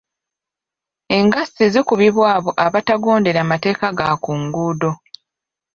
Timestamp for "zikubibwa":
1.73-2.27